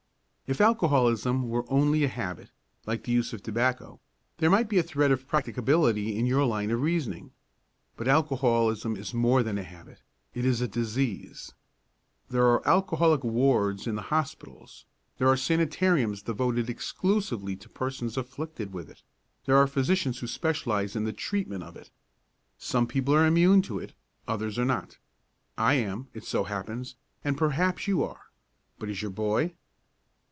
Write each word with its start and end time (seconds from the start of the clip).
If 0.47 0.59
alcoholism 0.59 1.47
were 1.47 1.63
only 1.71 2.03
a 2.03 2.09
habit, 2.09 2.51
like 2.85 3.05
the 3.05 3.13
use 3.13 3.31
of 3.31 3.41
tobacco, 3.41 4.01
there 4.39 4.49
might 4.49 4.67
be 4.67 4.77
a 4.79 4.83
thread 4.83 5.09
of 5.09 5.25
practicability 5.25 6.17
in 6.17 6.25
your 6.25 6.43
line 6.43 6.71
of 6.71 6.81
reasoning. 6.81 7.31
But 7.95 8.09
alcoholism 8.09 8.97
is 8.97 9.13
more 9.13 9.43
than 9.43 9.57
a 9.57 9.63
habit 9.63 10.01
it 10.33 10.43
is 10.43 10.59
a 10.59 10.67
disease. 10.67 11.53
There 12.29 12.45
are 12.47 12.67
alcoholic 12.67 13.23
wards 13.23 13.87
in 13.87 13.95
the 13.95 14.01
hospitals, 14.11 14.83
there 15.19 15.29
are 15.29 15.37
sanitariums 15.37 16.21
devoted 16.21 16.69
exclusively 16.69 17.55
to 17.55 17.69
persons 17.69 18.17
afflicted 18.17 18.73
with 18.73 18.89
it, 18.89 19.03
there 19.45 19.55
are 19.55 19.67
physicians 19.67 20.19
who 20.19 20.27
specialise 20.27 20.97
in 20.97 21.05
the 21.05 21.13
treatment 21.13 21.63
of 21.63 21.77
it. 21.77 21.91
Some 22.57 22.87
people 22.87 23.13
are 23.13 23.25
immune 23.25 23.61
to 23.61 23.79
it; 23.79 23.93
others 24.27 24.59
are 24.59 24.65
not. 24.65 24.97
I 25.57 25.75
am, 25.75 26.09
it 26.13 26.25
so 26.25 26.43
happens, 26.43 26.97
and 27.23 27.37
perhaps 27.37 27.87
you 27.87 28.03
are 28.03 28.23
but 28.77 28.89
is 28.89 29.01
your 29.01 29.11
boy? 29.11 29.55